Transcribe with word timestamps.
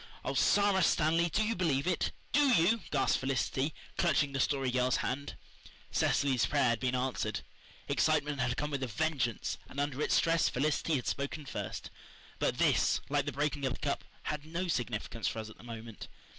"Oh, 0.25 0.33
Sara 0.33 0.81
Stanley, 0.81 1.29
do 1.29 1.43
you 1.43 1.53
believe 1.55 1.85
it? 1.85 2.11
DO 2.31 2.43
you?" 2.53 2.81
gasped 2.89 3.19
Felicity, 3.19 3.71
clutching 3.99 4.31
the 4.31 4.39
Story 4.39 4.71
Girl's 4.71 4.95
hand. 5.05 5.35
Cecily's 5.91 6.43
prayer 6.47 6.69
had 6.69 6.79
been 6.79 6.95
answered. 6.95 7.41
Excitement 7.87 8.39
had 8.39 8.57
come 8.57 8.71
with 8.71 8.81
a 8.81 8.87
vengeance, 8.87 9.59
and 9.69 9.79
under 9.79 10.01
its 10.01 10.15
stress 10.15 10.49
Felicity 10.49 10.95
had 10.95 11.05
spoken 11.05 11.45
first. 11.45 11.91
But 12.39 12.57
this, 12.57 12.99
like 13.09 13.27
the 13.27 13.31
breaking 13.31 13.63
of 13.67 13.73
the 13.73 13.79
cup, 13.79 14.03
had 14.23 14.43
no 14.43 14.67
significance 14.67 15.27
for 15.27 15.37
us 15.37 15.51
at 15.51 15.57
the 15.59 15.63
moment. 15.63 16.07